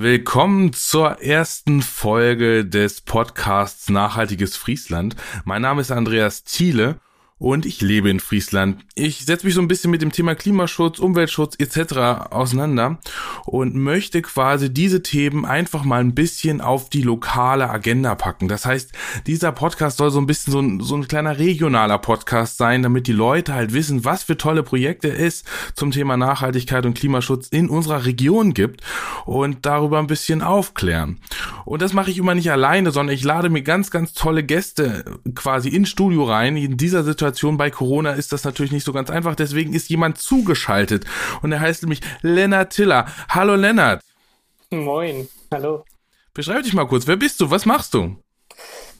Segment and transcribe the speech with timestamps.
[0.00, 5.16] Willkommen zur ersten Folge des Podcasts Nachhaltiges Friesland.
[5.44, 7.00] Mein Name ist Andreas Thiele
[7.38, 8.84] und ich lebe in Friesland.
[8.94, 12.30] Ich setze mich so ein bisschen mit dem Thema Klimaschutz, Umweltschutz etc.
[12.30, 12.98] auseinander
[13.46, 18.48] und möchte quasi diese Themen einfach mal ein bisschen auf die lokale Agenda packen.
[18.48, 18.92] Das heißt,
[19.26, 23.06] dieser Podcast soll so ein bisschen so ein, so ein kleiner regionaler Podcast sein, damit
[23.06, 25.44] die Leute halt wissen, was für tolle Projekte es
[25.74, 28.82] zum Thema Nachhaltigkeit und Klimaschutz in unserer Region gibt
[29.26, 31.18] und darüber ein bisschen aufklären.
[31.64, 35.04] Und das mache ich immer nicht alleine, sondern ich lade mir ganz, ganz tolle Gäste
[35.36, 36.56] quasi ins Studio rein.
[36.56, 39.34] In dieser Situation Situation bei Corona ist das natürlich nicht so ganz einfach.
[39.34, 41.04] Deswegen ist jemand zugeschaltet.
[41.42, 43.06] Und er heißt nämlich Lennart Tiller.
[43.28, 44.02] Hallo Lennart.
[44.70, 45.84] Moin, hallo.
[46.34, 47.06] Beschreib dich mal kurz.
[47.06, 47.50] Wer bist du?
[47.50, 48.16] Was machst du?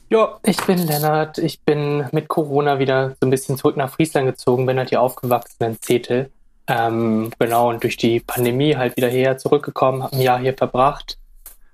[0.09, 1.37] Ja, ich bin Lennart.
[1.37, 5.01] Ich bin mit Corona wieder so ein bisschen zurück nach Friesland gezogen, bin halt hier
[5.01, 6.31] aufgewachsen in Zetel.
[6.67, 11.17] Ähm, genau, und durch die Pandemie halt wieder hierher zurückgekommen, habe ein Jahr hier verbracht.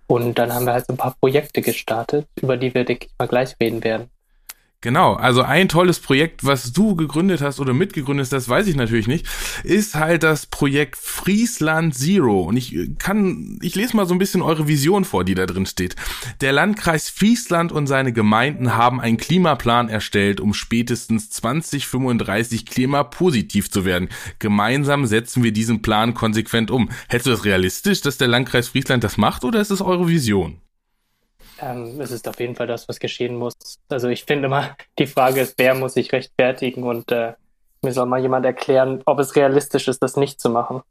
[0.08, 3.12] Und dann haben wir halt so ein paar Projekte gestartet, über die wir, denke ich,
[3.18, 4.10] mal gleich reden werden.
[4.86, 8.76] Genau, also ein tolles Projekt, was du gegründet hast oder mitgegründet hast, das weiß ich
[8.76, 9.26] natürlich nicht,
[9.64, 12.44] ist halt das Projekt Friesland Zero.
[12.44, 15.66] Und ich kann, ich lese mal so ein bisschen eure Vision vor, die da drin
[15.66, 15.96] steht.
[16.42, 23.86] Der Landkreis Friesland und seine Gemeinden haben einen Klimaplan erstellt, um spätestens 2035 klimapositiv zu
[23.86, 24.10] werden.
[24.38, 26.92] Gemeinsam setzen wir diesen Plan konsequent um.
[27.08, 30.62] Hältst du das realistisch, dass der Landkreis Friesland das macht oder ist es eure Vision?
[31.66, 33.56] Ähm, es ist auf jeden Fall das, was geschehen muss.
[33.90, 37.34] Also ich finde mal, die Frage ist, wer muss sich rechtfertigen und äh,
[37.82, 40.82] mir soll mal jemand erklären, ob es realistisch ist, das nicht zu machen.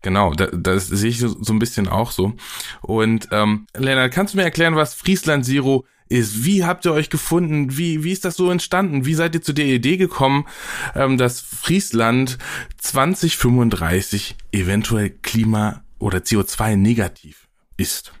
[0.00, 2.34] Genau, da, das sehe ich so, so ein bisschen auch so.
[2.82, 6.44] Und ähm, Lennart, kannst du mir erklären, was Friesland Zero ist?
[6.44, 7.76] Wie habt ihr euch gefunden?
[7.76, 9.06] Wie, wie ist das so entstanden?
[9.06, 10.46] Wie seid ihr zu der Idee gekommen,
[10.94, 12.38] ähm, dass Friesland
[12.76, 18.12] 2035 eventuell Klima- oder CO2 negativ ist?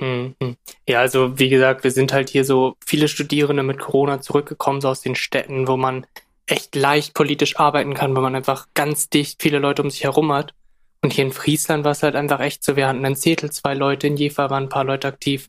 [0.00, 0.56] Mhm.
[0.88, 4.88] Ja, also wie gesagt, wir sind halt hier so viele Studierende mit Corona zurückgekommen, so
[4.88, 6.06] aus den Städten, wo man
[6.46, 10.32] echt leicht politisch arbeiten kann, wo man einfach ganz dicht viele Leute um sich herum
[10.32, 10.54] hat.
[11.02, 13.74] Und hier in Friesland war es halt einfach echt so, wir hatten in Zettel zwei
[13.74, 15.48] Leute, in Jever waren ein paar Leute aktiv.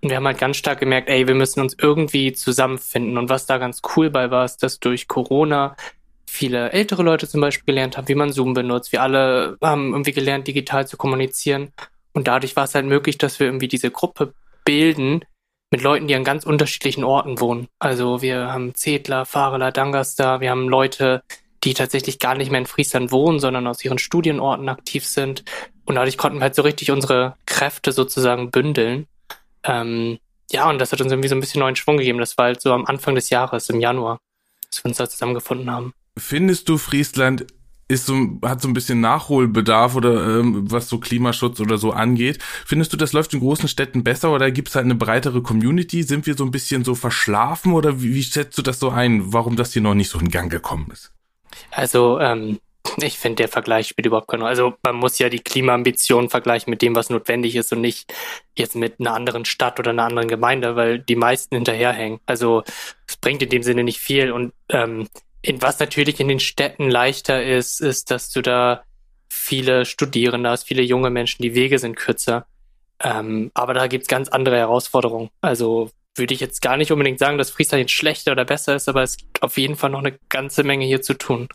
[0.00, 3.18] Und wir haben halt ganz stark gemerkt, ey, wir müssen uns irgendwie zusammenfinden.
[3.18, 5.76] Und was da ganz cool bei war, ist, dass durch Corona
[6.26, 8.92] viele ältere Leute zum Beispiel gelernt haben, wie man Zoom benutzt.
[8.92, 11.72] Wir alle haben irgendwie gelernt, digital zu kommunizieren.
[12.16, 14.32] Und dadurch war es halt möglich, dass wir irgendwie diese Gruppe
[14.64, 15.22] bilden
[15.70, 17.68] mit Leuten, die an ganz unterschiedlichen Orten wohnen.
[17.78, 21.22] Also wir haben Zedler, Fahrler, Dangaster, wir haben Leute,
[21.62, 25.44] die tatsächlich gar nicht mehr in Friesland wohnen, sondern aus ihren Studienorten aktiv sind.
[25.84, 29.08] Und dadurch konnten wir halt so richtig unsere Kräfte sozusagen bündeln.
[29.62, 30.18] Ähm,
[30.50, 32.18] ja, und das hat uns irgendwie so ein bisschen neuen Schwung gegeben.
[32.18, 34.20] Das war halt so am Anfang des Jahres, im Januar,
[34.70, 35.92] dass wir uns da zusammengefunden haben.
[36.16, 37.46] Findest du, Friesland
[37.88, 42.38] ist so, hat so ein bisschen Nachholbedarf oder ähm, was so Klimaschutz oder so angeht.
[42.64, 46.02] Findest du, das läuft in großen Städten besser oder gibt es halt eine breitere Community?
[46.02, 49.32] Sind wir so ein bisschen so verschlafen oder wie, wie schätzt du das so ein,
[49.32, 51.12] warum das hier noch nicht so in Gang gekommen ist?
[51.70, 52.58] Also, ähm,
[52.98, 54.50] ich finde, der Vergleich spielt überhaupt keine Rolle.
[54.50, 58.12] Also man muss ja die Klimaambitionen vergleichen mit dem, was notwendig ist und nicht
[58.56, 62.20] jetzt mit einer anderen Stadt oder einer anderen Gemeinde, weil die meisten hinterherhängen.
[62.26, 62.62] Also
[63.06, 64.32] es bringt in dem Sinne nicht viel.
[64.32, 65.08] Und ähm,
[65.46, 68.82] in, was natürlich in den Städten leichter ist, ist, dass du da
[69.28, 72.46] viele Studierende hast, viele junge Menschen, die Wege sind kürzer.
[73.00, 75.30] Ähm, aber da gibt's ganz andere Herausforderungen.
[75.40, 78.88] Also würde ich jetzt gar nicht unbedingt sagen, dass Friesland jetzt schlechter oder besser ist,
[78.88, 81.48] aber es gibt auf jeden Fall noch eine ganze Menge hier zu tun.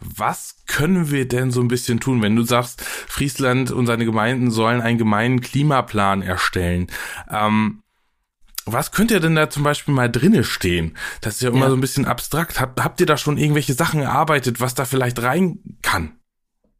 [0.00, 4.50] Was können wir denn so ein bisschen tun, wenn du sagst, Friesland und seine Gemeinden
[4.50, 6.86] sollen einen gemeinen Klimaplan erstellen?
[7.30, 7.82] Ähm,
[8.72, 10.96] was könnte ihr denn da zum Beispiel mal drinne stehen?
[11.20, 11.70] Das ist ja immer ja.
[11.70, 12.60] so ein bisschen abstrakt.
[12.60, 16.18] Habt, habt ihr da schon irgendwelche Sachen erarbeitet, was da vielleicht rein kann?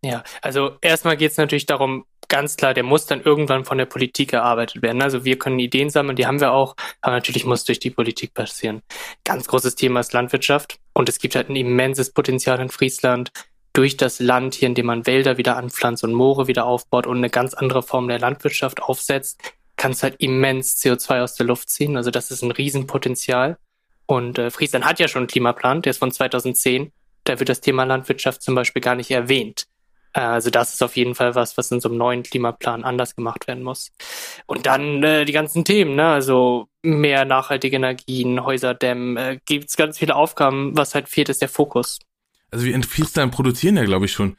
[0.03, 3.87] Ja, also erstmal geht es natürlich darum, ganz klar, der muss dann irgendwann von der
[3.87, 5.03] Politik erarbeitet werden.
[5.03, 8.35] Also wir können Ideen sammeln, die haben wir auch, aber natürlich muss durch die Politik
[8.35, 8.83] passieren.
[9.25, 13.33] Ganz großes Thema ist Landwirtschaft und es gibt halt ein immenses Potenzial in Friesland
[13.73, 17.19] durch das Land hier, in dem man Wälder wieder anpflanzt und Moore wieder aufbaut und
[17.19, 19.41] eine ganz andere Form der Landwirtschaft aufsetzt,
[19.79, 21.97] kannst halt immens CO2 aus der Luft ziehen.
[21.97, 23.57] Also das ist ein Riesenpotenzial.
[24.05, 26.93] Und äh, Friesland hat ja schon einen Klimaplan, der ist von 2010.
[27.25, 29.67] Da wird das Thema Landwirtschaft zum Beispiel gar nicht erwähnt.
[30.13, 33.15] Äh, also das ist auf jeden Fall was, was in so einem neuen Klimaplan anders
[33.15, 33.93] gemacht werden muss.
[34.47, 36.07] Und dann äh, die ganzen Themen, ne?
[36.07, 40.77] also mehr nachhaltige Energien, Häuserdämmen, äh, gibt es ganz viele Aufgaben.
[40.77, 41.99] Was halt fehlt, ist der Fokus.
[42.51, 44.37] Also wir in Friesland produzieren ja, glaube ich, schon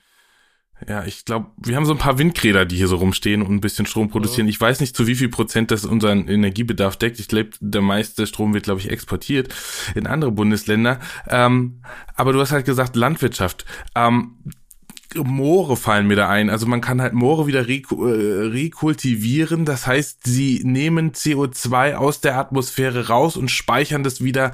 [0.88, 3.62] ja, ich glaube, wir haben so ein paar Windräder, die hier so rumstehen und ein
[3.62, 4.46] bisschen Strom produzieren.
[4.46, 4.52] Mhm.
[4.52, 7.20] Ich weiß nicht, zu wie viel Prozent das unseren Energiebedarf deckt.
[7.20, 9.54] Ich glaube, der meiste Strom wird, glaube ich, exportiert
[9.96, 11.00] in andere Bundesländer.
[11.28, 11.81] Ähm,
[12.16, 13.66] aber du hast halt gesagt, Landwirtschaft.
[13.96, 14.38] Ähm,
[15.16, 16.50] Moore fallen mir da ein.
[16.50, 19.66] Also man kann halt Moore wieder äh, rekultivieren.
[19.66, 24.54] Das heißt, sie nehmen CO2 aus der Atmosphäre raus und speichern das wieder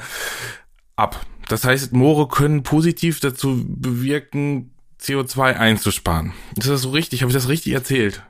[0.96, 1.26] ab.
[1.50, 4.72] Das heißt, Moore können positiv dazu bewirken,
[5.06, 6.34] CO2 einzusparen.
[6.58, 7.22] Ist das so richtig?
[7.22, 8.24] Habe ich das richtig erzählt?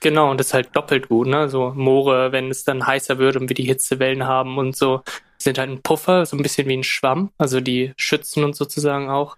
[0.00, 1.48] Genau, und das ist halt doppelt gut, ne?
[1.48, 5.02] So Moore, wenn es dann heißer wird und wir die Hitzewellen haben und so,
[5.38, 7.30] sind halt ein Puffer, so ein bisschen wie ein Schwamm.
[7.38, 9.36] Also die schützen uns sozusagen auch.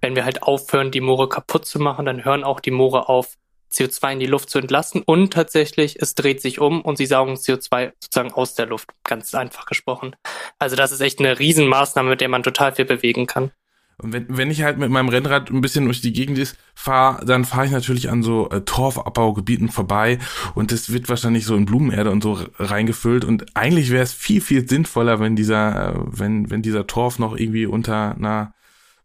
[0.00, 3.36] Wenn wir halt aufhören, die Moore kaputt zu machen, dann hören auch die Moore auf,
[3.72, 5.02] CO2 in die Luft zu entlassen.
[5.02, 8.90] Und tatsächlich, es dreht sich um und sie saugen CO2 sozusagen aus der Luft.
[9.04, 10.16] Ganz einfach gesprochen.
[10.58, 13.52] Also das ist echt eine Riesenmaßnahme, mit der man total viel bewegen kann.
[14.02, 17.24] Und wenn, wenn ich halt mit meinem Rennrad ein bisschen durch die Gegend ist, fahre,
[17.24, 20.18] dann fahre ich natürlich an so äh, Torfabbaugebieten vorbei
[20.54, 24.40] und das wird wahrscheinlich so in Blumenerde und so reingefüllt und eigentlich wäre es viel,
[24.40, 28.54] viel sinnvoller, wenn dieser, äh, wenn, wenn dieser Torf noch irgendwie unter einer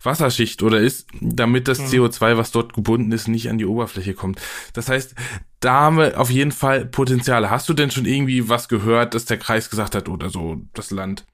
[0.05, 1.85] Wasserschicht oder ist, damit das mhm.
[1.85, 4.39] CO2, was dort gebunden ist, nicht an die Oberfläche kommt.
[4.73, 5.15] Das heißt,
[5.59, 7.49] da haben wir auf jeden Fall Potenziale.
[7.49, 10.91] Hast du denn schon irgendwie was gehört, dass der Kreis gesagt hat oder so, das
[10.91, 11.25] Land?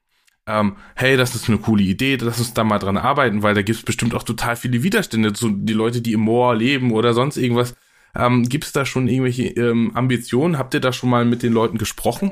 [0.52, 3.62] Ähm, hey, das ist eine coole Idee, lass uns da mal dran arbeiten, weil da
[3.62, 7.14] gibt es bestimmt auch total viele Widerstände zu die Leute, die im Moor leben oder
[7.14, 7.76] sonst irgendwas.
[8.16, 10.58] Ähm, gibt es da schon irgendwelche ähm, Ambitionen?
[10.58, 12.32] Habt ihr da schon mal mit den Leuten gesprochen?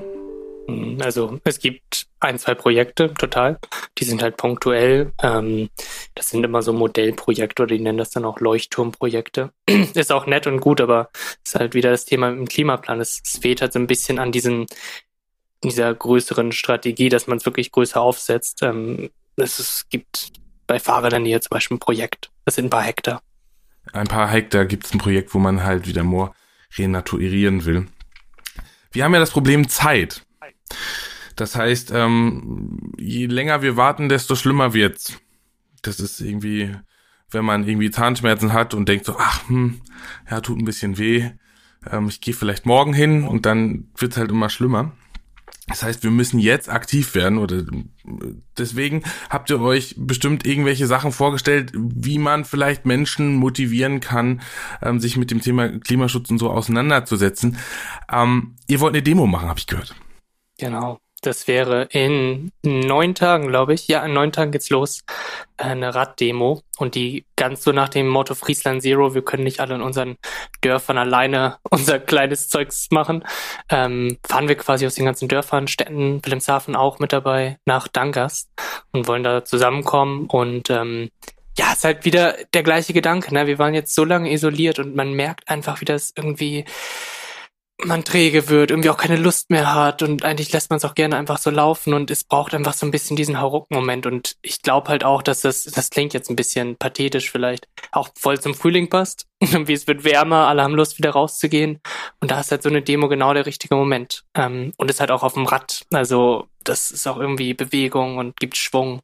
[1.01, 3.59] Also es gibt ein, zwei Projekte, total.
[3.97, 5.13] Die sind halt punktuell.
[5.21, 5.69] Ähm,
[6.15, 9.51] das sind immer so Modellprojekte oder die nennen das dann auch Leuchtturmprojekte.
[9.93, 11.09] ist auch nett und gut, aber
[11.43, 12.99] ist halt wieder das Thema im Klimaplan.
[12.99, 14.31] Es, es fehlt halt so ein bisschen an
[15.63, 18.63] diesen dieser größeren Strategie, dass man es wirklich größer aufsetzt.
[18.63, 20.31] Ähm, es, es gibt
[20.67, 22.31] bei Fahrrädern hier zum Beispiel ein Projekt.
[22.45, 23.21] Das sind ein paar Hektar.
[23.91, 26.35] Ein paar Hektar gibt es ein Projekt, wo man halt wieder Moor
[26.77, 27.87] renaturieren will.
[28.91, 30.25] Wir haben ja das Problem Zeit.
[31.35, 35.17] Das heißt, ähm, je länger wir warten, desto schlimmer wird's.
[35.81, 36.75] Das ist irgendwie,
[37.31, 39.81] wenn man irgendwie Zahnschmerzen hat und denkt so, ach, hm,
[40.29, 41.31] ja, tut ein bisschen weh.
[41.89, 44.91] Ähm, ich gehe vielleicht morgen hin und dann wird's halt immer schlimmer.
[45.69, 47.63] Das heißt, wir müssen jetzt aktiv werden oder
[48.57, 54.41] deswegen habt ihr euch bestimmt irgendwelche Sachen vorgestellt, wie man vielleicht Menschen motivieren kann,
[54.81, 57.57] ähm, sich mit dem Thema Klimaschutz und so auseinanderzusetzen.
[58.11, 59.95] Ähm, ihr wollt eine Demo machen, habe ich gehört.
[60.57, 60.99] Genau.
[61.21, 63.87] Das wäre in neun Tagen, glaube ich.
[63.87, 65.03] Ja, in neun Tagen geht's los.
[65.57, 66.61] Eine Raddemo.
[66.77, 70.17] Und die ganz so nach dem Motto Friesland Zero, wir können nicht alle in unseren
[70.61, 73.25] Dörfern alleine unser kleines Zeugs machen.
[73.69, 78.49] Ähm, fahren wir quasi aus den ganzen Dörfern, Städten, Wilhelmshaven auch mit dabei, nach Dankast
[78.91, 80.27] und wollen da zusammenkommen.
[80.27, 81.09] Und ähm,
[81.57, 83.33] ja, ist halt wieder der gleiche Gedanke.
[83.33, 83.45] Ne?
[83.45, 86.63] Wir waren jetzt so lange isoliert und man merkt einfach, wie das irgendwie
[87.85, 90.95] man träge wird, irgendwie auch keine Lust mehr hat und eigentlich lässt man es auch
[90.95, 94.61] gerne einfach so laufen und es braucht einfach so ein bisschen diesen Hauruck-Moment und ich
[94.61, 98.53] glaube halt auch, dass das, das klingt jetzt ein bisschen pathetisch vielleicht, auch voll zum
[98.53, 99.27] Frühling passt.
[99.39, 101.79] Wie es wird wärmer, alle haben Lust wieder rauszugehen
[102.19, 105.11] und da ist halt so eine Demo genau der richtige Moment ähm, und ist halt
[105.11, 108.99] auch auf dem Rad, also das ist auch irgendwie Bewegung und gibt Schwung.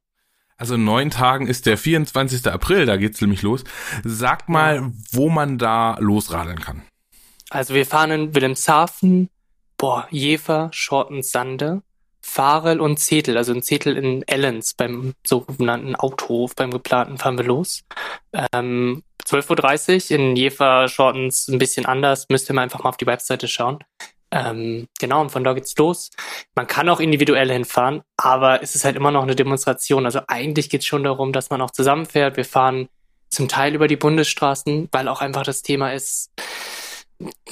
[0.58, 2.48] Also in neun Tagen ist der 24.
[2.48, 3.64] April, da geht's nämlich los.
[4.04, 6.84] Sag mal, wo man da losradeln kann.
[7.50, 9.30] Also wir fahren in Wilhelmshaven,
[9.78, 11.82] boah, Jever, Schortensande,
[12.22, 17.46] Farel und Zetel, also in Zetel in Ellens beim sogenannten Autohof, beim geplanten fahren wir
[17.46, 17.84] los.
[18.52, 22.98] Ähm, 12.30 Uhr in Jever, Schortens ein bisschen anders, müsst ihr mal einfach mal auf
[22.98, 23.80] die Webseite schauen.
[24.32, 26.10] Ähm, genau, und von da geht's los.
[26.56, 30.06] Man kann auch individuell hinfahren, aber es ist halt immer noch eine Demonstration.
[30.06, 32.38] Also eigentlich geht's schon darum, dass man auch zusammenfährt.
[32.38, 32.90] Wir fahren
[33.30, 36.32] zum Teil über die Bundesstraßen, weil auch einfach das Thema ist,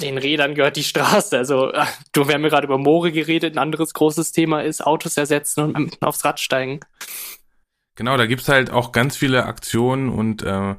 [0.01, 1.37] den Rädern gehört die Straße.
[1.37, 3.55] Also, äh, du, wir haben ja gerade über Moore geredet.
[3.55, 6.79] Ein anderes großes Thema ist Autos ersetzen und aufs Rad steigen.
[7.95, 10.75] Genau, da gibt's halt auch ganz viele Aktionen und äh,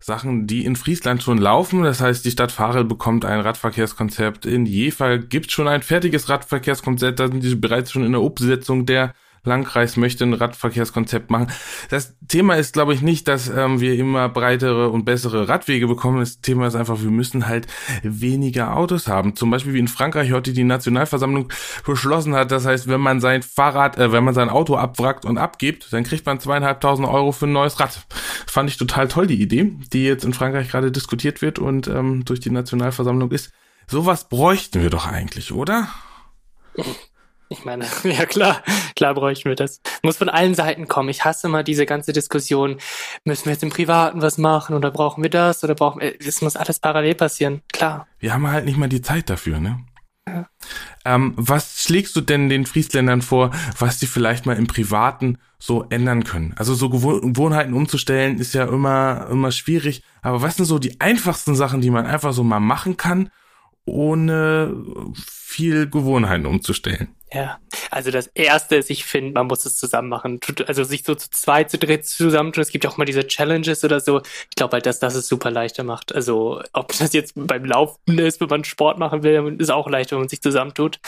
[0.00, 1.82] Sachen, die in Friesland schon laufen.
[1.82, 4.46] Das heißt, die Stadt Farel bekommt ein Radverkehrskonzept.
[4.46, 7.18] In Jever gibt's schon ein fertiges Radverkehrskonzept.
[7.18, 9.14] Da sind die bereits schon in der Umsetzung der
[9.48, 11.50] Landkreis möchte ein Radverkehrskonzept machen.
[11.90, 16.20] Das Thema ist, glaube ich, nicht, dass ähm, wir immer breitere und bessere Radwege bekommen.
[16.20, 17.66] Das Thema ist einfach, wir müssen halt
[18.02, 19.34] weniger Autos haben.
[19.34, 21.48] Zum Beispiel wie in Frankreich heute die Nationalversammlung
[21.84, 22.52] beschlossen hat.
[22.52, 26.04] Das heißt, wenn man sein Fahrrad, äh, wenn man sein Auto abwrackt und abgibt, dann
[26.04, 28.06] kriegt man zweieinhalbtausend Euro für ein neues Rad.
[28.46, 32.24] Fand ich total toll, die Idee, die jetzt in Frankreich gerade diskutiert wird und ähm,
[32.24, 33.52] durch die Nationalversammlung ist.
[33.86, 35.88] Sowas bräuchten wir doch eigentlich, oder?
[37.48, 38.62] Ich meine, ja klar,
[38.94, 39.80] klar bräuchten wir das.
[40.02, 41.08] Muss von allen Seiten kommen.
[41.08, 42.78] Ich hasse immer diese ganze Diskussion.
[43.24, 46.42] Müssen wir jetzt im Privaten was machen oder brauchen wir das oder brauchen wir, es
[46.42, 47.62] muss alles parallel passieren.
[47.72, 48.06] Klar.
[48.18, 49.80] Wir haben halt nicht mal die Zeit dafür, ne?
[50.26, 50.46] Ja.
[51.06, 55.86] Ähm, was schlägst du denn den Friesländern vor, was sie vielleicht mal im Privaten so
[55.88, 56.54] ändern können?
[56.58, 60.02] Also so Gewohnheiten umzustellen ist ja immer, immer schwierig.
[60.20, 63.30] Aber was sind so die einfachsten Sachen, die man einfach so mal machen kann,
[63.88, 67.14] ohne viel Gewohnheiten umzustellen?
[67.30, 67.58] Ja,
[67.90, 70.40] also das Erste ist, ich finde, man muss es zusammen machen.
[70.66, 72.62] Also sich so zu zweit, zu dritt zusammentun.
[72.62, 74.22] Es gibt auch mal diese Challenges oder so.
[74.22, 76.14] Ich glaube halt, dass das es super leichter macht.
[76.14, 80.12] Also ob das jetzt beim Laufen ist, wenn man Sport machen will, ist auch leichter,
[80.12, 81.00] wenn man sich zusammentut.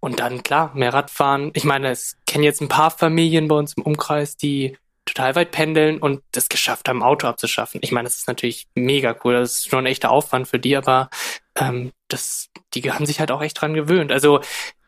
[0.00, 1.50] Und dann, klar, mehr Radfahren.
[1.54, 4.76] Ich meine, es kennen jetzt ein paar Familien bei uns im Umkreis, die
[5.06, 7.80] total weit pendeln und das geschafft haben, Auto abzuschaffen.
[7.82, 9.34] Ich meine, das ist natürlich mega cool.
[9.34, 11.08] Das ist schon ein echter Aufwand für die, aber
[11.56, 14.12] ähm, das, die haben sich halt auch echt dran gewöhnt.
[14.12, 14.40] Also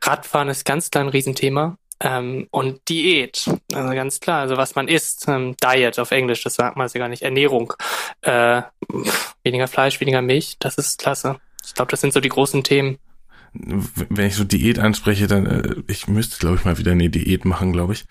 [0.03, 1.77] Radfahren ist ganz klar ein Riesenthema.
[1.99, 6.57] Ähm, und Diät, also ganz klar, also was man isst, ähm, Diet auf Englisch, das
[6.57, 7.73] sagt man ja gar nicht, Ernährung,
[8.21, 8.61] äh,
[9.43, 11.41] weniger Fleisch, weniger Milch, das ist klasse.
[11.65, 12.99] Ich glaube, das sind so die großen Themen
[13.59, 17.45] wenn ich so Diät anspreche, dann äh, ich müsste, glaube ich, mal wieder eine Diät
[17.45, 18.05] machen, glaube ich.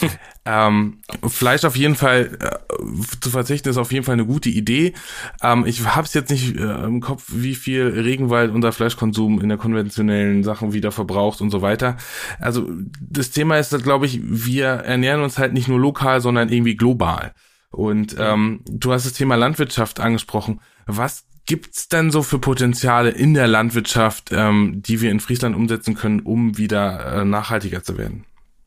[0.46, 4.94] ähm, Fleisch auf jeden Fall äh, zu verzichten ist auf jeden Fall eine gute Idee.
[5.42, 9.50] Ähm, ich habe es jetzt nicht äh, im Kopf, wie viel Regenwald unser Fleischkonsum in
[9.50, 11.98] der konventionellen Sachen wieder verbraucht und so weiter.
[12.38, 12.68] Also
[13.00, 17.34] das Thema ist, glaube ich, wir ernähren uns halt nicht nur lokal, sondern irgendwie global.
[17.70, 20.60] Und ähm, du hast das Thema Landwirtschaft angesprochen.
[20.86, 25.94] Was gibt's denn so für Potenziale in der Landwirtschaft, ähm, die wir in Friesland umsetzen
[25.94, 28.24] können, um wieder äh, nachhaltiger zu werden?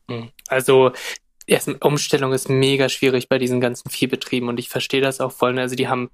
[0.08, 0.28] Hm.
[0.48, 0.92] Also
[1.46, 5.54] erst Umstellung ist mega schwierig bei diesen ganzen Viehbetrieben und ich verstehe das auch voll.
[5.54, 5.60] Ne?
[5.62, 6.10] Also die haben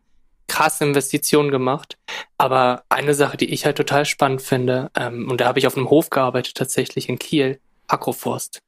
[0.51, 1.97] krasse Investitionen gemacht.
[2.37, 5.77] Aber eine Sache, die ich halt total spannend finde, ähm, und da habe ich auf
[5.77, 8.61] einem Hof gearbeitet, tatsächlich in Kiel, Agroforst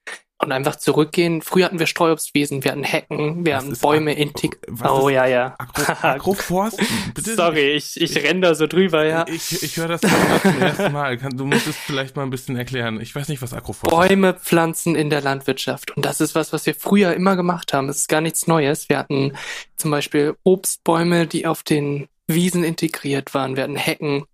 [0.43, 1.41] und einfach zurückgehen.
[1.43, 4.59] Früher hatten wir Streuobstwiesen, wir hatten Hecken, wir haben Bäume intig.
[4.85, 5.55] Oh ja, ja.
[5.59, 6.87] Agro Agroforsten?
[7.17, 9.25] Sorry, ich, ich renn da so drüber, ja.
[9.29, 11.17] Ich, ich höre das zum ersten Mal.
[11.17, 13.01] Du musst es vielleicht mal ein bisschen erklären.
[13.01, 14.09] Ich weiß nicht, was Agroforst ist.
[14.09, 15.97] Bäume pflanzen in der Landwirtschaft.
[15.97, 17.87] Und das ist was, was wir früher immer gemacht haben.
[17.87, 18.89] Das ist gar nichts Neues.
[18.89, 19.33] Wir hatten
[19.77, 23.57] zum Beispiel Obstbäume, die auf den Wiesen integriert waren.
[23.57, 24.25] Wir hatten Hecken,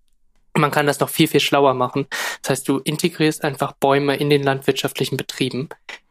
[0.58, 2.06] man kann das noch viel, viel schlauer machen.
[2.42, 5.68] Das heißt, du integrierst einfach Bäume in den landwirtschaftlichen Betrieben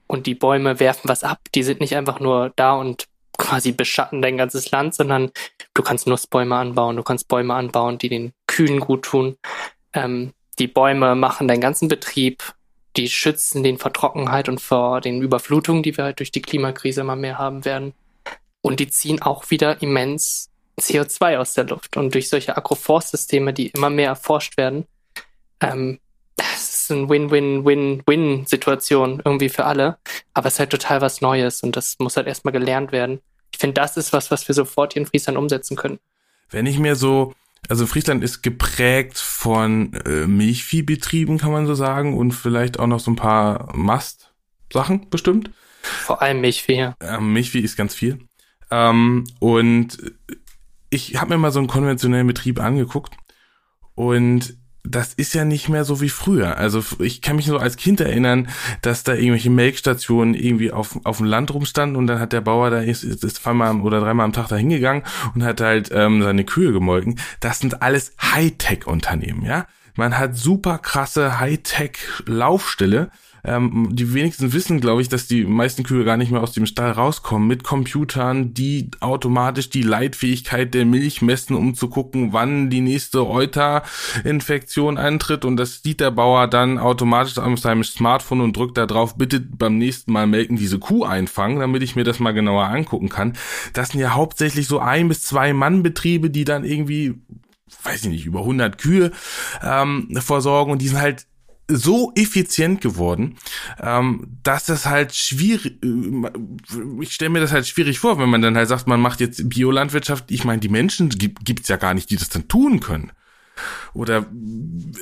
[0.08, 1.40] und die Bäume werfen was ab.
[1.54, 5.32] Die sind nicht einfach nur da und quasi beschatten dein ganzes Land, sondern
[5.74, 9.38] du kannst Nussbäume anbauen, du kannst Bäume anbauen, die den Kühen gut tun.
[9.94, 12.44] Ähm, die Bäume machen deinen ganzen Betrieb,
[12.96, 17.02] die schützen den vor Trockenheit und vor den Überflutungen, die wir halt durch die Klimakrise
[17.02, 17.94] immer mehr haben werden.
[18.62, 20.50] Und die ziehen auch wieder immens
[20.80, 21.98] CO2 aus der Luft.
[21.98, 24.86] Und durch solche Agroforstsysteme, die immer mehr erforscht werden,
[25.60, 26.00] ähm,
[26.36, 29.98] das ist eine Win-Win-Win-Win-Situation irgendwie für alle.
[30.34, 33.20] Aber es ist halt total was Neues und das muss halt erstmal gelernt werden.
[33.52, 36.00] Ich finde, das ist was, was wir sofort hier in Friesland umsetzen können.
[36.50, 37.34] Wenn ich mir so,
[37.70, 43.00] also Friesland ist geprägt von äh, Milchviehbetrieben, kann man so sagen, und vielleicht auch noch
[43.00, 45.50] so ein paar Mastsachen bestimmt.
[45.82, 46.96] Vor allem Milchvieh, ja.
[47.02, 48.20] Ähm, Milchvieh ist ganz viel.
[48.70, 49.98] Ähm, und
[50.90, 53.16] ich habe mir mal so einen konventionellen Betrieb angeguckt
[53.96, 54.58] und
[54.90, 56.58] das ist ja nicht mehr so wie früher.
[56.58, 58.48] Also ich kann mich so als Kind erinnern,
[58.82, 62.70] dass da irgendwelche Melkstationen irgendwie auf, auf dem Land rumstanden und dann hat der Bauer
[62.70, 65.04] da ist, ist zweimal oder dreimal am Tag da hingegangen
[65.36, 67.20] und hat halt ähm, seine Kühe gemolken.
[67.40, 69.68] Das sind alles Hightech-Unternehmen, ja.
[69.96, 73.10] Man hat super krasse Hightech-Laufstelle
[73.44, 76.66] ähm, die wenigsten wissen, glaube ich, dass die meisten Kühe gar nicht mehr aus dem
[76.66, 82.70] Stall rauskommen mit Computern, die automatisch die Leitfähigkeit der Milch messen, um zu gucken, wann
[82.70, 85.46] die nächste Euter-Infektion eintritt.
[85.46, 89.40] Und das sieht der Bauer dann automatisch auf seinem Smartphone und drückt da drauf, bitte
[89.40, 93.34] beim nächsten Mal melken diese Kuh einfangen, damit ich mir das mal genauer angucken kann.
[93.74, 97.16] Das sind ja hauptsächlich so ein bis zwei Mann-Betriebe, die dann irgendwie
[97.84, 99.12] weiß ich nicht, über 100 Kühe
[99.62, 101.27] ähm, versorgen und die sind halt
[101.70, 103.38] so effizient geworden,
[103.80, 108.42] ähm, dass das halt schwierig, äh, ich stelle mir das halt schwierig vor, wenn man
[108.42, 111.94] dann halt sagt, man macht jetzt Biolandwirtschaft, ich meine, die Menschen gibt, gibt's ja gar
[111.94, 113.12] nicht, die das dann tun können.
[113.94, 114.28] Oder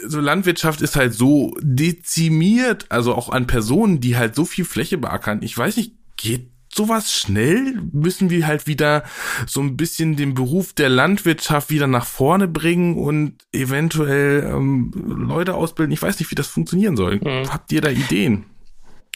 [0.07, 4.98] so Landwirtschaft ist halt so dezimiert, also auch an Personen, die halt so viel Fläche
[4.98, 5.41] beackern.
[5.41, 7.82] Ich weiß nicht, geht sowas schnell?
[7.91, 9.03] Müssen wir halt wieder
[9.48, 15.55] so ein bisschen den Beruf der Landwirtschaft wieder nach vorne bringen und eventuell ähm, Leute
[15.55, 15.94] ausbilden?
[15.94, 17.17] Ich weiß nicht, wie das funktionieren soll.
[17.17, 17.51] Mhm.
[17.51, 18.46] Habt ihr da Ideen?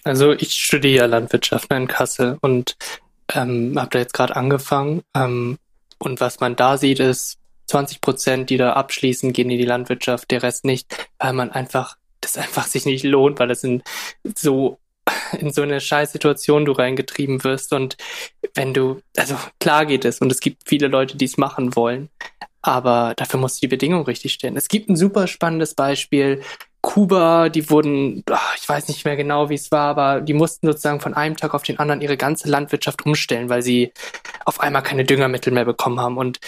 [0.03, 2.77] Also ich studiere Landwirtschaft in Kassel und
[3.33, 5.01] ähm, habe da jetzt gerade angefangen.
[5.15, 5.57] Ähm,
[5.97, 7.37] und was man da sieht, ist
[7.67, 11.97] 20 Prozent, die da abschließen, gehen in die Landwirtschaft, der Rest nicht, weil man einfach
[12.21, 13.83] das einfach sich nicht lohnt, weil das sind
[14.35, 14.79] so
[15.39, 17.97] in so eine Scheißsituation du reingetrieben wirst und
[18.55, 22.09] wenn du, also klar geht es und es gibt viele Leute, die es machen wollen,
[22.61, 24.57] aber dafür musst du die Bedingungen richtig stellen.
[24.57, 26.41] Es gibt ein super spannendes Beispiel
[26.81, 30.67] Kuba, die wurden, ach, ich weiß nicht mehr genau, wie es war, aber die mussten
[30.67, 33.91] sozusagen von einem Tag auf den anderen ihre ganze Landwirtschaft umstellen, weil sie
[34.45, 36.17] auf einmal keine Düngermittel mehr bekommen haben.
[36.17, 36.39] Und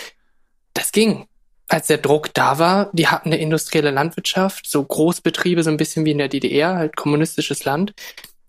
[0.73, 1.27] das ging.
[1.67, 6.03] Als der Druck da war, die hatten eine industrielle Landwirtschaft, so Großbetriebe, so ein bisschen
[6.03, 7.93] wie in der DDR, halt kommunistisches Land.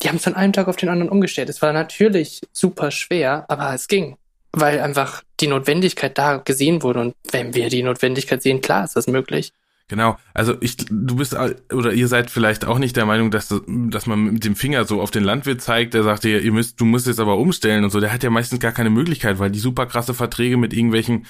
[0.03, 1.49] Die haben es von einem Tag auf den anderen umgestellt.
[1.49, 4.17] Es war natürlich super schwer, aber es ging
[4.53, 7.01] weil einfach die Notwendigkeit da gesehen wurde.
[7.01, 9.53] Und wenn wir die Notwendigkeit sehen, klar ist das möglich.
[9.89, 11.37] Genau, also ich, du bist
[11.73, 15.03] oder ihr seid vielleicht auch nicht der Meinung, dass dass man mit dem Finger so
[15.03, 17.91] auf den Landwirt zeigt, der sagt dir, ihr müsst, du musst jetzt aber umstellen und
[17.91, 18.01] so.
[18.01, 21.27] Der hat ja meistens gar keine Möglichkeit, weil die super krasse Verträge mit irgendwelchen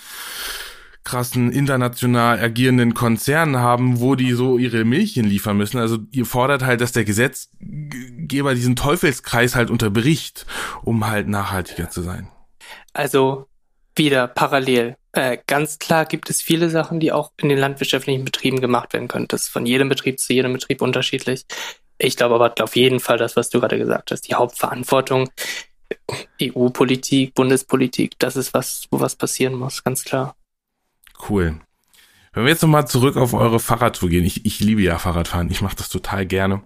[1.04, 5.78] krassen international agierenden Konzernen haben, wo die so ihre Milchen liefern müssen.
[5.78, 10.47] Also ihr fordert halt, dass der Gesetzgeber diesen Teufelskreis halt unterbricht,
[10.82, 12.28] um halt nachhaltiger zu sein.
[12.92, 13.47] Also
[13.97, 14.97] wieder parallel.
[15.12, 19.09] Äh, ganz klar gibt es viele Sachen, die auch in den landwirtschaftlichen Betrieben gemacht werden
[19.09, 19.28] können.
[19.28, 21.44] Das ist von jedem Betrieb zu jedem Betrieb unterschiedlich.
[21.99, 24.23] Ich glaube aber auf jeden Fall das, was du gerade gesagt hast.
[24.23, 25.28] Die Hauptverantwortung,
[26.40, 30.35] EU-Politik, Bundespolitik, das ist was, wo was passieren muss, ganz klar.
[31.29, 31.61] Cool.
[32.33, 34.25] Wenn wir jetzt nochmal zurück auf eure Fahrradtour gehen.
[34.25, 35.50] Ich, ich liebe ja Fahrradfahren.
[35.50, 36.62] Ich mache das total gerne.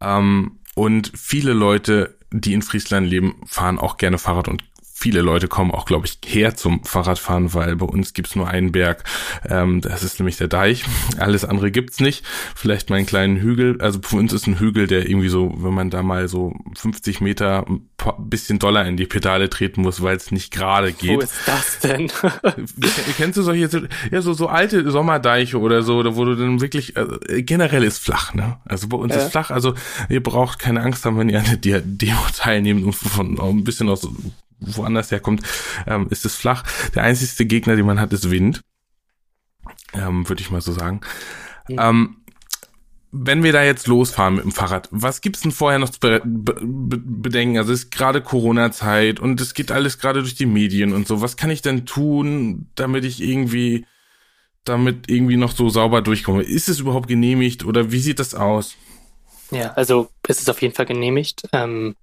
[0.00, 4.64] Ähm, und viele Leute, die in Friesland leben, fahren auch gerne Fahrrad und
[5.02, 8.70] viele Leute kommen auch, glaube ich, her zum Fahrradfahren, weil bei uns gibt's nur einen
[8.70, 9.02] Berg.
[9.48, 10.84] Ähm, das ist nämlich der Deich.
[11.18, 12.24] Alles andere gibt's nicht.
[12.54, 13.80] Vielleicht mal einen kleinen Hügel.
[13.80, 17.20] Also für uns ist ein Hügel, der irgendwie so, wenn man da mal so 50
[17.20, 21.16] Meter ein bisschen doller in die Pedale treten muss, weil es nicht gerade geht.
[21.16, 22.08] Wo ist das denn?
[23.16, 27.16] Kennst du solche, ja, so, so alte Sommerdeiche oder so, wo du dann wirklich, also
[27.28, 28.58] generell ist flach, ne?
[28.64, 29.22] Also bei uns ja.
[29.22, 29.74] ist flach, also
[30.08, 33.88] ihr braucht keine Angst haben, wenn ihr an der Demo teilnehmt und von ein bisschen
[33.88, 34.06] aus
[34.66, 35.42] woanders herkommt,
[35.86, 36.64] ähm, ist es flach.
[36.94, 38.62] Der einzigste Gegner, den man hat, ist Wind.
[39.92, 41.00] Ähm, Würde ich mal so sagen.
[41.68, 41.90] Ja.
[41.90, 42.16] Ähm,
[43.14, 46.22] wenn wir da jetzt losfahren mit dem Fahrrad, was gibt's denn vorher noch zu be
[46.24, 47.58] be bedenken?
[47.58, 51.20] Also es ist gerade Corona-Zeit und es geht alles gerade durch die Medien und so.
[51.20, 53.84] Was kann ich denn tun, damit ich irgendwie,
[54.64, 56.42] damit irgendwie noch so sauber durchkomme?
[56.42, 58.76] Ist es überhaupt genehmigt oder wie sieht das aus?
[59.50, 61.42] Ja, also es ist auf jeden Fall genehmigt.
[61.52, 61.94] Ähm,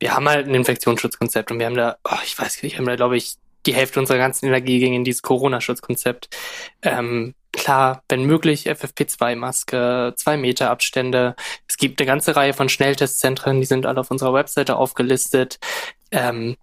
[0.00, 2.86] wir haben halt ein Infektionsschutzkonzept und wir haben da, oh, ich weiß nicht, wir haben
[2.86, 3.36] da, glaube ich,
[3.66, 6.30] die Hälfte unserer ganzen Energie ging in dieses Corona-Schutzkonzept.
[6.82, 11.36] Ähm, klar, wenn möglich, FFP2-Maske, zwei Meter Abstände.
[11.68, 15.58] Es gibt eine ganze Reihe von Schnelltestzentren, die sind alle auf unserer Webseite aufgelistet.
[16.10, 16.56] Ähm,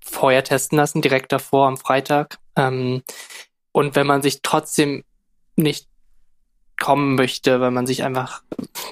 [0.00, 2.38] vorher testen lassen, direkt davor am Freitag.
[2.56, 3.02] Ähm,
[3.70, 5.04] und wenn man sich trotzdem
[5.54, 5.86] nicht
[6.82, 8.42] kommen möchte, weil man sich einfach,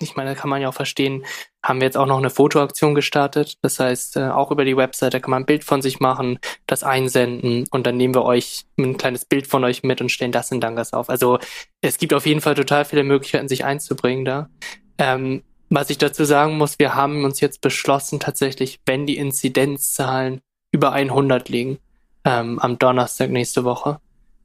[0.00, 1.24] ich meine, kann man ja auch verstehen,
[1.62, 3.58] haben wir jetzt auch noch eine Fotoaktion gestartet.
[3.62, 6.84] Das heißt, äh, auch über die Webseite kann man ein Bild von sich machen, das
[6.84, 10.52] einsenden und dann nehmen wir euch ein kleines Bild von euch mit und stellen das
[10.52, 11.10] in Dangas auf.
[11.10, 11.40] Also
[11.80, 14.48] es gibt auf jeden Fall total viele Möglichkeiten, sich einzubringen da.
[14.96, 20.40] Ähm, was ich dazu sagen muss, wir haben uns jetzt beschlossen, tatsächlich, wenn die Inzidenzzahlen
[20.70, 21.78] über 100 liegen,
[22.24, 24.00] ähm, am Donnerstag nächste Woche,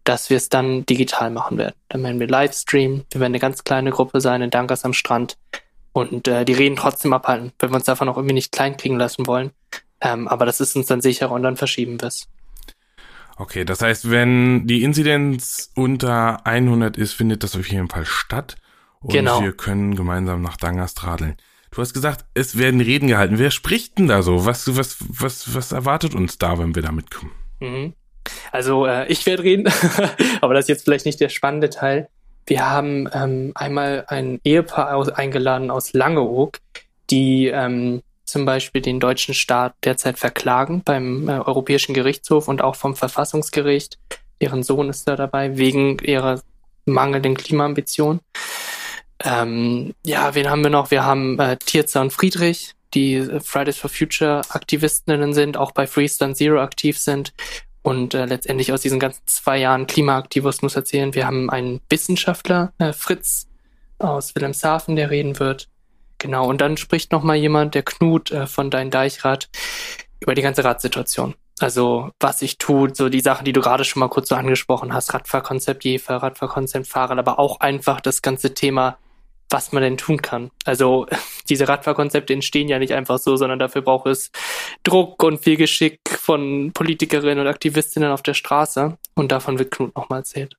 [0.05, 1.75] dass wir es dann digital machen werden.
[1.89, 5.37] Dann werden wir Livestream, wir werden eine ganz kleine Gruppe sein in Dankers am Strand
[5.91, 8.97] und äh, die Reden trotzdem abhalten, wenn wir uns davon auch irgendwie nicht klein kriegen
[8.97, 9.51] lassen wollen.
[10.01, 12.27] Ähm, aber das ist uns dann sicherer und dann verschieben wir es.
[13.37, 18.55] Okay, das heißt, wenn die Inzidenz unter 100 ist, findet das auf jeden Fall statt
[19.01, 19.41] und genau.
[19.41, 21.35] wir können gemeinsam nach Dangast radeln.
[21.71, 23.37] Du hast gesagt, es werden Reden gehalten.
[23.37, 24.45] Wer spricht denn da so?
[24.45, 27.31] Was, was, was, was erwartet uns da, wenn wir da mitkommen?
[27.59, 27.93] Mhm.
[28.51, 29.71] Also äh, ich werde reden,
[30.41, 32.09] aber das ist jetzt vielleicht nicht der spannende Teil.
[32.47, 36.59] Wir haben ähm, einmal ein Ehepaar aus, eingeladen aus Langeoog,
[37.09, 42.75] die ähm, zum Beispiel den deutschen Staat derzeit verklagen beim äh, Europäischen Gerichtshof und auch
[42.75, 43.97] vom Verfassungsgericht.
[44.41, 46.41] Deren Sohn ist da dabei wegen ihrer
[46.85, 48.19] mangelnden Klimaambition.
[49.23, 50.91] Ähm, ja, wen haben wir noch?
[50.91, 56.37] Wir haben äh, Tirza und Friedrich, die Fridays for Future Aktivistinnen sind, auch bei Freestand
[56.37, 57.33] Zero aktiv sind
[57.85, 61.13] und äh, letztendlich aus diesen ganzen zwei Jahren Klimaaktivismus erzählen.
[61.13, 63.47] Wir haben einen Wissenschaftler, äh, Fritz
[63.99, 65.69] aus Wilhelmshaven, der reden wird.
[66.17, 69.49] Genau, und dann spricht noch mal jemand, der Knut äh, von Dein Deichrad,
[70.19, 71.35] über die ganze Radsituation.
[71.59, 74.91] Also was ich tue, so die Sachen, die du gerade schon mal kurz so angesprochen
[74.91, 78.97] hast, Radfahrkonzept Jefer, Radfahrkonzept Fahrrad, aber auch einfach das ganze Thema
[79.49, 80.51] was man denn tun kann.
[80.65, 81.07] Also
[81.49, 84.31] diese Radfahrkonzepte entstehen ja nicht einfach so, sondern dafür braucht es
[84.83, 88.97] Druck und viel Geschick von Politikerinnen und Aktivistinnen auf der Straße.
[89.13, 90.57] Und davon wird Knut nochmal erzählt.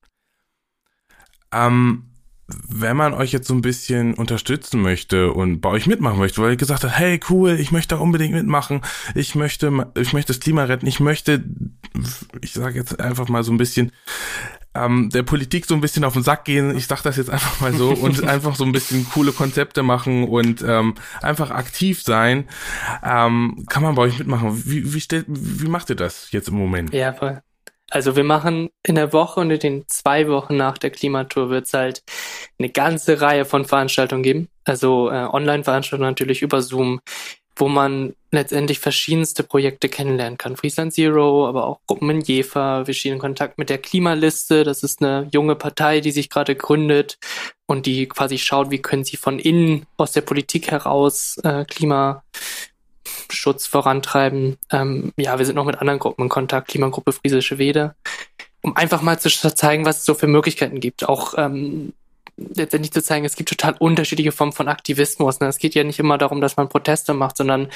[1.53, 2.05] Ähm,
[2.49, 6.53] wenn man euch jetzt so ein bisschen unterstützen möchte und bei euch mitmachen möchte, weil
[6.53, 8.83] ihr gesagt habt, hey cool, ich möchte da unbedingt mitmachen,
[9.17, 11.45] ich möchte, ich möchte das Klima retten, ich möchte,
[12.41, 13.91] ich sage jetzt einfach mal so ein bisschen
[14.77, 17.61] ähm, der Politik so ein bisschen auf den Sack gehen, ich sag das jetzt einfach
[17.61, 22.49] mal so, und einfach so ein bisschen coole Konzepte machen und ähm, einfach aktiv sein,
[23.05, 24.63] ähm, kann man bei euch mitmachen.
[24.67, 26.93] Wie, wie, stellt, wie macht ihr das jetzt im Moment?
[26.93, 27.41] Ja, voll.
[27.89, 31.67] Also wir machen in der Woche und in den zwei Wochen nach der Klimatour wird
[31.67, 32.03] es halt
[32.59, 34.49] eine ganze Reihe von Veranstaltungen geben.
[34.65, 37.01] Also äh, Online-Veranstaltungen natürlich über Zoom,
[37.57, 40.57] wo man letztendlich verschiedenste Projekte kennenlernen kann.
[40.57, 42.87] Friesland Zero, aber auch Gruppen in Jever.
[42.87, 44.63] Wir stehen in Kontakt mit der Klimaliste.
[44.63, 47.19] Das ist eine junge Partei, die sich gerade gründet
[47.65, 52.23] und die quasi schaut, wie können sie von innen aus der Politik heraus äh, Klima
[53.31, 54.59] Schutz vorantreiben.
[54.71, 57.95] Ähm, ja, wir sind noch mit anderen Gruppen in Kontakt, Klimagruppe Friesische Wede,
[58.63, 61.09] um einfach mal zu zeigen, was es so für Möglichkeiten gibt.
[61.09, 61.95] Auch ähm,
[62.37, 65.41] letztendlich zu zeigen, es gibt total unterschiedliche Formen von Aktivismus.
[65.41, 65.49] Ne?
[65.49, 67.69] Es geht ja nicht immer darum, dass man Proteste macht, sondern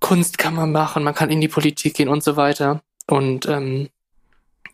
[0.00, 2.82] Kunst kann man machen, man kann in die Politik gehen und so weiter.
[3.06, 3.88] Und ähm,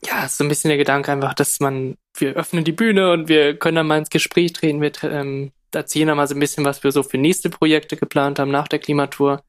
[0.04, 3.28] ja, ist so ein bisschen der Gedanke einfach, dass man, wir öffnen die Bühne und
[3.28, 6.64] wir können dann mal ins Gespräch treten, wir ähm, erzählen dann mal so ein bisschen,
[6.64, 9.42] was wir so für nächste Projekte geplant haben nach der Klimatour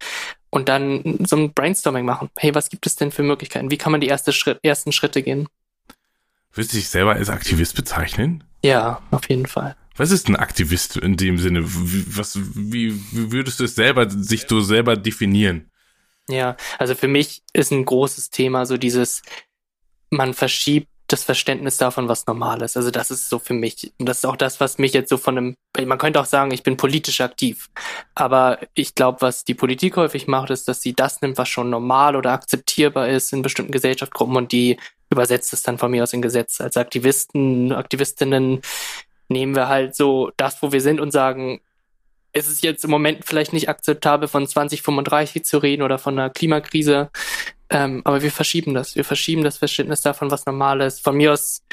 [0.50, 2.30] und dann so ein Brainstorming machen.
[2.38, 3.72] Hey, was gibt es denn für Möglichkeiten?
[3.72, 5.48] Wie kann man die erste Schritt, ersten Schritte gehen?
[6.54, 8.44] Würdest du dich selber als Aktivist bezeichnen?
[8.64, 9.76] Ja, auf jeden Fall.
[9.96, 11.64] Was ist ein Aktivist in dem Sinne?
[11.66, 15.70] Wie, was, wie, wie würdest du es selber, sich so selber definieren?
[16.30, 19.22] Ja, also für mich ist ein großes Thema so dieses,
[20.10, 22.78] man verschiebt das Verständnis davon, was normal ist.
[22.78, 25.18] Also das ist so für mich, und das ist auch das, was mich jetzt so
[25.18, 27.70] von einem, man könnte auch sagen, ich bin politisch aktiv.
[28.16, 31.70] Aber ich glaube, was die Politik häufig macht, ist, dass sie das nimmt, was schon
[31.70, 34.80] normal oder akzeptierbar ist in bestimmten Gesellschaftsgruppen und die
[35.14, 36.60] übersetzt es dann von mir aus in Gesetz.
[36.60, 38.62] Als Aktivisten, Aktivistinnen
[39.30, 41.62] nehmen wir halt so das, wo wir sind und sagen,
[42.34, 46.32] es ist jetzt im Moment vielleicht nicht akzeptabel, von 2035 zu reden oder von einer
[46.32, 47.12] Klimakrise.
[47.70, 48.96] Ähm, aber wir verschieben das.
[48.96, 51.04] Wir verschieben das Verständnis davon, was normal ist.
[51.04, 51.64] Von mir aus,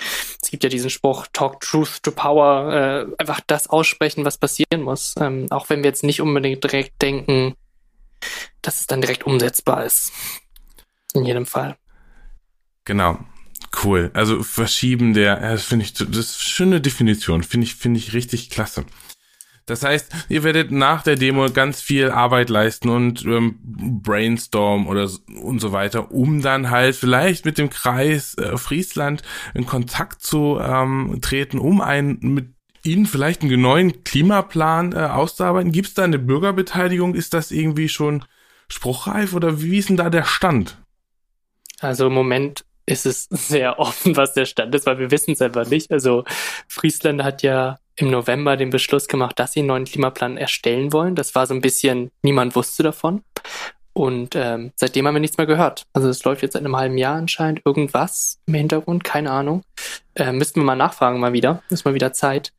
[0.42, 4.82] es gibt ja diesen Spruch, talk truth to power, äh, einfach das aussprechen, was passieren
[4.82, 5.14] muss.
[5.18, 7.54] Ähm, auch wenn wir jetzt nicht unbedingt direkt denken,
[8.60, 10.12] dass es dann direkt umsetzbar ist.
[11.14, 11.76] In jedem Fall.
[12.84, 13.18] Genau.
[13.84, 14.10] Cool.
[14.14, 17.42] Also verschieben der, das finde ich, das ist eine schöne Definition.
[17.42, 18.84] Finde ich, finde ich richtig klasse.
[19.66, 23.60] Das heißt, ihr werdet nach der Demo ganz viel Arbeit leisten und ähm,
[24.02, 25.08] Brainstorm oder
[25.40, 29.22] und so weiter, um dann halt vielleicht mit dem Kreis äh, Friesland
[29.54, 35.70] in Kontakt zu ähm, treten, um einen mit Ihnen vielleicht einen neuen Klimaplan äh, auszuarbeiten.
[35.70, 37.14] Gibt es da eine Bürgerbeteiligung?
[37.14, 38.24] Ist das irgendwie schon
[38.68, 40.78] spruchreif oder wie ist denn da der Stand?
[41.80, 45.42] Also im Moment ist es sehr offen, was der Stand ist, weil wir wissen es
[45.42, 45.90] einfach nicht.
[45.90, 46.24] Also
[46.68, 51.14] Friesland hat ja im November den Beschluss gemacht, dass sie einen neuen Klimaplan erstellen wollen.
[51.14, 53.22] Das war so ein bisschen, niemand wusste davon.
[53.92, 55.84] Und ähm, seitdem haben wir nichts mehr gehört.
[55.92, 59.62] Also es läuft jetzt seit einem halben Jahr anscheinend irgendwas im Hintergrund, keine Ahnung.
[60.14, 61.62] Äh, müssten wir mal nachfragen mal wieder.
[61.70, 62.52] Ist mal wieder Zeit.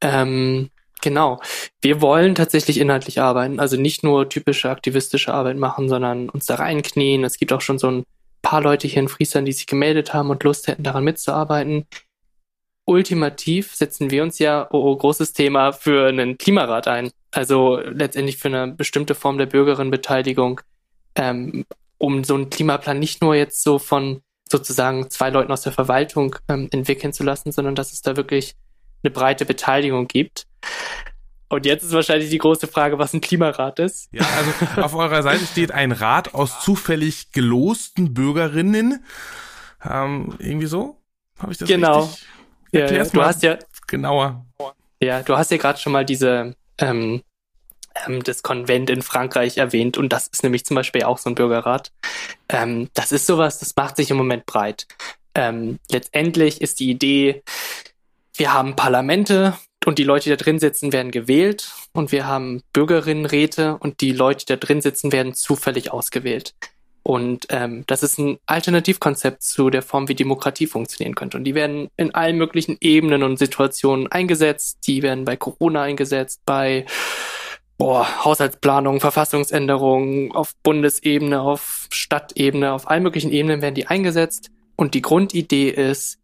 [0.00, 1.40] Ähm, genau.
[1.80, 3.60] Wir wollen tatsächlich inhaltlich arbeiten.
[3.60, 7.24] Also nicht nur typische aktivistische Arbeit machen, sondern uns da reinknien.
[7.24, 8.04] Es gibt auch schon so ein
[8.42, 11.86] paar Leute hier in Friesland, die sich gemeldet haben und Lust hätten, daran mitzuarbeiten
[12.84, 17.10] ultimativ setzen wir uns ja, oh, oh, großes Thema, für einen Klimarat ein.
[17.30, 20.60] Also letztendlich für eine bestimmte Form der Bürgerinnenbeteiligung,
[21.14, 21.64] ähm,
[21.98, 26.36] um so einen Klimaplan nicht nur jetzt so von sozusagen zwei Leuten aus der Verwaltung
[26.48, 28.54] ähm, entwickeln zu lassen, sondern dass es da wirklich
[29.02, 30.46] eine breite Beteiligung gibt.
[31.52, 34.08] Und jetzt ist wahrscheinlich die große Frage, was ein Klimarat ist.
[34.10, 39.04] Ja, also auf eurer Seite steht ein Rat aus zufällig gelosten Bürgerinnen.
[39.84, 40.96] Ähm, irgendwie so?
[41.38, 42.04] Habe ich das genau.
[42.04, 42.26] richtig?
[42.72, 44.46] Ja, ja, du hast ja genauer.
[45.02, 47.22] Ja, du hast ja gerade schon mal diese ähm,
[48.06, 51.34] ähm, das Konvent in Frankreich erwähnt und das ist nämlich zum Beispiel auch so ein
[51.34, 51.92] Bürgerrat.
[52.48, 54.86] Ähm, das ist sowas, das macht sich im Moment breit.
[55.34, 57.42] Ähm, letztendlich ist die Idee,
[58.36, 59.52] wir haben Parlamente
[59.84, 64.12] und die Leute, die da drin sitzen, werden gewählt und wir haben Bürgerinnenräte und die
[64.12, 66.54] Leute, die da drin sitzen, werden zufällig ausgewählt.
[67.04, 71.36] Und ähm, das ist ein Alternativkonzept zu der Form, wie Demokratie funktionieren könnte.
[71.36, 74.86] Und die werden in allen möglichen Ebenen und Situationen eingesetzt.
[74.86, 76.86] Die werden bei Corona eingesetzt, bei
[77.76, 84.50] boah, Haushaltsplanung, Verfassungsänderungen auf Bundesebene, auf Stadtebene, auf allen möglichen Ebenen werden die eingesetzt.
[84.76, 86.18] Und die Grundidee ist,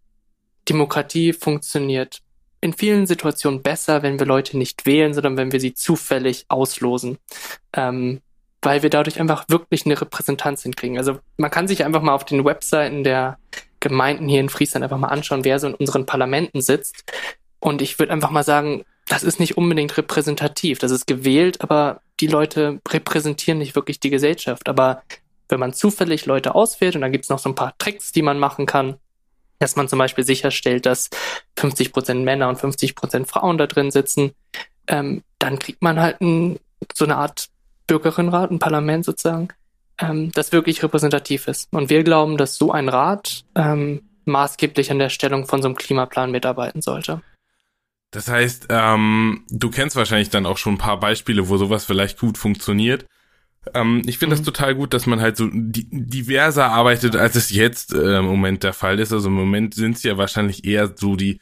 [0.68, 2.20] Demokratie funktioniert
[2.60, 7.18] in vielen Situationen besser, wenn wir Leute nicht wählen, sondern wenn wir sie zufällig auslosen.
[7.72, 8.20] Ähm,
[8.62, 10.98] weil wir dadurch einfach wirklich eine Repräsentanz hinkriegen.
[10.98, 13.38] Also man kann sich einfach mal auf den Webseiten der
[13.80, 17.04] Gemeinden hier in Friesland einfach mal anschauen, wer so in unseren Parlamenten sitzt.
[17.60, 20.78] Und ich würde einfach mal sagen, das ist nicht unbedingt repräsentativ.
[20.78, 24.68] Das ist gewählt, aber die Leute repräsentieren nicht wirklich die Gesellschaft.
[24.68, 25.02] Aber
[25.48, 28.38] wenn man zufällig Leute auswählt und dann gibt's noch so ein paar Tricks, die man
[28.38, 28.96] machen kann,
[29.58, 31.10] dass man zum Beispiel sicherstellt, dass
[31.58, 34.32] 50 Prozent Männer und 50 Prozent Frauen da drin sitzen,
[34.86, 36.58] ähm, dann kriegt man halt ein,
[36.94, 37.48] so eine Art
[37.86, 39.48] Bürgerinnenrat, ein Parlament sozusagen,
[39.98, 41.68] ähm, das wirklich repräsentativ ist.
[41.72, 45.76] Und wir glauben, dass so ein Rat ähm, maßgeblich an der Stellung von so einem
[45.76, 47.22] Klimaplan mitarbeiten sollte.
[48.10, 52.18] Das heißt, ähm, du kennst wahrscheinlich dann auch schon ein paar Beispiele, wo sowas vielleicht
[52.18, 53.06] gut funktioniert.
[53.74, 54.38] Ähm, ich finde mhm.
[54.38, 58.62] das total gut, dass man halt so diverser arbeitet, als es jetzt äh, im Moment
[58.62, 59.12] der Fall ist.
[59.12, 61.40] Also im Moment sind es ja wahrscheinlich eher so die,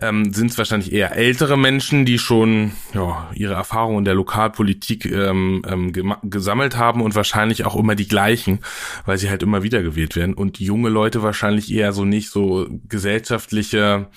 [0.00, 5.06] ähm, sind es wahrscheinlich eher ältere Menschen, die schon ja, ihre Erfahrungen in der Lokalpolitik
[5.06, 5.92] ähm, ähm,
[6.22, 8.60] gesammelt haben und wahrscheinlich auch immer die gleichen,
[9.04, 10.34] weil sie halt immer wieder gewählt werden.
[10.34, 14.08] Und junge Leute wahrscheinlich eher so nicht so gesellschaftliche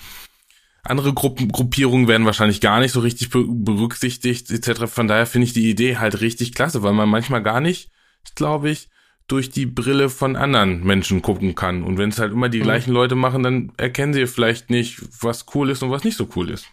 [0.84, 4.86] andere Gruppen, Gruppierungen werden wahrscheinlich gar nicht so richtig berücksichtigt, etc.
[4.86, 7.90] Von daher finde ich die Idee halt richtig klasse, weil man manchmal gar nicht,
[8.34, 8.88] glaube ich,
[9.26, 11.82] durch die Brille von anderen Menschen gucken kann.
[11.82, 12.64] Und wenn es halt immer die mhm.
[12.64, 16.28] gleichen Leute machen, dann erkennen sie vielleicht nicht, was cool ist und was nicht so
[16.36, 16.66] cool ist.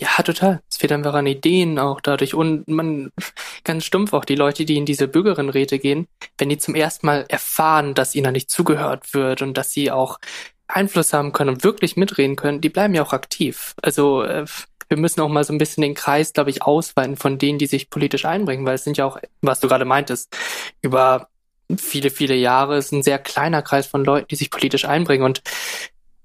[0.00, 0.60] Ja, total.
[0.68, 2.34] Es fehlt einfach an Ideen auch dadurch.
[2.34, 3.10] Und man,
[3.64, 7.24] ganz stumpf auch, die Leute, die in diese Bürgerinnenräte gehen, wenn die zum ersten Mal
[7.28, 10.18] erfahren, dass ihnen da nicht zugehört wird und dass sie auch
[10.66, 13.74] Einfluss haben können und wirklich mitreden können, die bleiben ja auch aktiv.
[13.82, 14.46] Also äh,
[14.88, 17.66] wir müssen auch mal so ein bisschen den Kreis, glaube ich, ausweiten von denen, die
[17.66, 20.36] sich politisch einbringen, weil es sind ja auch, was du gerade meintest,
[20.82, 21.28] über
[21.76, 25.42] viele, viele Jahre ist ein sehr kleiner Kreis von Leuten, die sich politisch einbringen und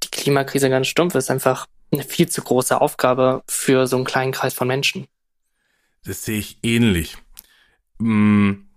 [0.04, 4.32] die Klimakrise ganz stumpf ist einfach eine viel zu große Aufgabe für so einen kleinen
[4.32, 5.08] Kreis von Menschen.
[6.04, 7.18] Das sehe ich ähnlich.
[8.00, 8.68] Hm,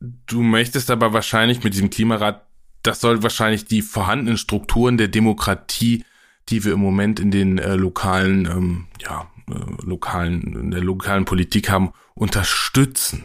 [0.00, 2.47] du möchtest aber wahrscheinlich mit diesem Klimarat
[2.88, 6.04] das soll wahrscheinlich die vorhandenen Strukturen der Demokratie,
[6.48, 11.26] die wir im Moment in den äh, lokalen, ähm, ja, äh, lokalen, in der lokalen
[11.26, 13.24] Politik haben, unterstützen.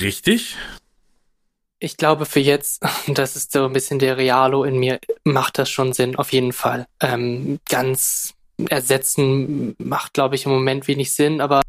[0.00, 0.56] Richtig?
[1.78, 5.70] Ich glaube für jetzt, das ist so ein bisschen der Realo in mir, macht das
[5.70, 6.86] schon Sinn, auf jeden Fall.
[7.00, 8.34] Ähm, ganz
[8.68, 11.62] ersetzen macht, glaube ich, im Moment wenig Sinn, aber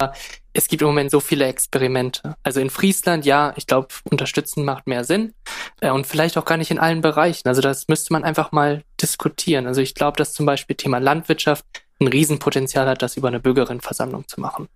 [0.54, 2.36] es gibt im Moment so viele Experimente.
[2.44, 5.34] Also in Friesland, ja, ich glaube, unterstützen macht mehr Sinn
[5.82, 7.48] äh, und vielleicht auch gar nicht in allen Bereichen.
[7.48, 9.68] Also das müsste man einfach mal diskutieren.
[9.68, 11.66] Also ich glaube, dass zum Beispiel Thema Landwirtschaft
[12.00, 14.68] ein Riesenpotenzial hat, das über eine Bürgerinnenversammlung zu machen.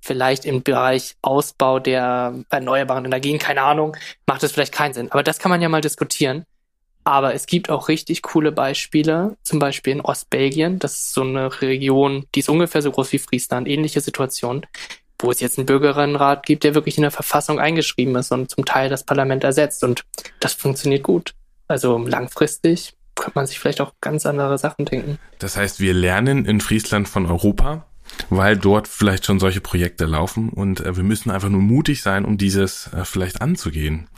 [0.00, 5.10] Vielleicht im Bereich Ausbau der erneuerbaren Energien, keine Ahnung, macht es vielleicht keinen Sinn.
[5.10, 6.44] Aber das kann man ja mal diskutieren.
[7.02, 10.80] Aber es gibt auch richtig coole Beispiele, zum Beispiel in Ostbelgien.
[10.80, 14.66] Das ist so eine Region, die ist ungefähr so groß wie Friesland, ähnliche Situation,
[15.18, 18.64] wo es jetzt einen Bürgerinnenrat gibt, der wirklich in der Verfassung eingeschrieben ist und zum
[18.64, 19.84] Teil das Parlament ersetzt.
[19.84, 20.04] Und
[20.40, 21.34] das funktioniert gut.
[21.68, 25.18] Also langfristig könnte man sich vielleicht auch ganz andere Sachen denken.
[25.38, 27.86] Das heißt, wir lernen in Friesland von Europa,
[28.28, 32.24] weil dort vielleicht schon solche Projekte laufen und äh, wir müssen einfach nur mutig sein,
[32.24, 34.08] um dieses äh, vielleicht anzugehen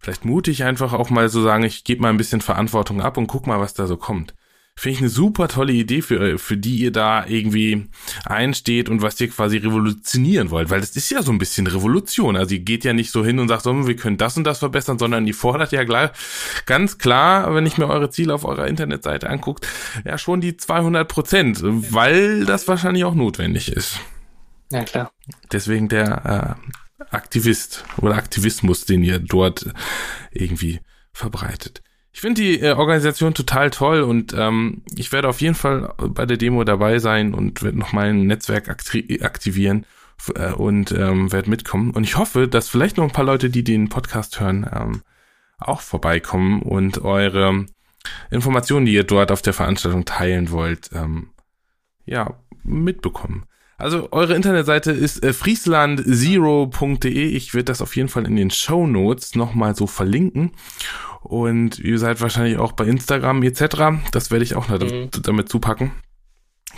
[0.00, 3.26] vielleicht mutig einfach auch mal so sagen, ich gebe mal ein bisschen Verantwortung ab und
[3.26, 4.34] guck mal, was da so kommt.
[4.80, 7.88] Finde ich eine super tolle Idee, für, für die ihr da irgendwie
[8.24, 12.34] einsteht und was ihr quasi revolutionieren wollt, weil das ist ja so ein bisschen Revolution.
[12.34, 14.60] Also ihr geht ja nicht so hin und sagt, so, wir können das und das
[14.60, 16.12] verbessern, sondern ihr fordert ja gleich
[16.64, 19.68] ganz klar, wenn ich mir eure Ziele auf eurer Internetseite anguckt,
[20.06, 24.00] ja schon die 200 Prozent, weil das wahrscheinlich auch notwendig ist.
[24.72, 25.12] Ja, klar.
[25.52, 26.56] Deswegen der
[26.98, 29.74] äh, Aktivist oder Aktivismus, den ihr dort
[30.32, 30.80] irgendwie
[31.12, 31.82] verbreitet.
[32.12, 36.26] Ich finde die äh, Organisation total toll und ähm, ich werde auf jeden Fall bei
[36.26, 39.86] der Demo dabei sein und werde noch mein Netzwerk aktivieren
[40.34, 41.92] äh, und ähm, werde mitkommen.
[41.92, 45.02] Und ich hoffe, dass vielleicht noch ein paar Leute, die den Podcast hören, ähm,
[45.58, 47.66] auch vorbeikommen und eure
[48.30, 51.30] Informationen, die ihr dort auf der Veranstaltung teilen wollt, ähm,
[52.06, 53.44] ja, mitbekommen.
[53.80, 57.28] Also eure Internetseite ist äh, frieslandzero.de.
[57.28, 60.52] Ich werde das auf jeden Fall in den Show Notes nochmal so verlinken.
[61.22, 64.02] Und ihr seid wahrscheinlich auch bei Instagram etc.
[64.12, 65.08] Das werde ich auch noch mhm.
[65.22, 65.92] damit zupacken.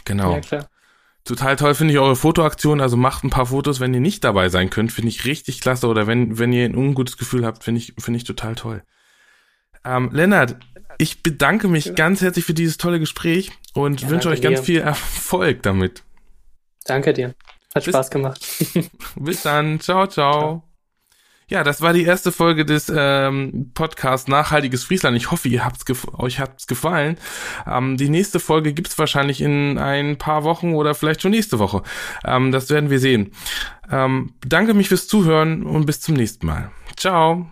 [0.04, 0.34] Genau.
[0.34, 0.68] Ja, klar.
[1.24, 2.80] Total toll finde ich eure Fotoaktion.
[2.80, 4.92] Also macht ein paar Fotos, wenn ihr nicht dabei sein könnt.
[4.92, 5.88] Finde ich richtig klasse.
[5.88, 8.82] Oder wenn, wenn ihr ein ungutes Gefühl habt, finde ich, finde ich total toll.
[9.84, 10.56] Ähm, Lennart,
[10.98, 11.92] ich bedanke mich ja.
[11.94, 14.64] ganz herzlich für dieses tolle Gespräch und ja, wünsche euch ganz dir.
[14.64, 16.04] viel Erfolg damit.
[16.84, 17.34] Danke dir.
[17.74, 18.40] Hat bis, Spaß gemacht.
[19.16, 19.80] bis dann.
[19.80, 20.62] Ciao, ciao, ciao.
[21.48, 25.18] Ja, das war die erste Folge des ähm, Podcasts Nachhaltiges Friesland.
[25.18, 25.84] Ich hoffe, ihr habt's
[26.16, 27.18] euch hat's gefallen.
[27.66, 31.82] Ähm, die nächste Folge gibt's wahrscheinlich in ein paar Wochen oder vielleicht schon nächste Woche.
[32.24, 33.32] Ähm, das werden wir sehen.
[33.90, 36.70] Ähm, danke mich fürs Zuhören und bis zum nächsten Mal.
[36.96, 37.50] Ciao.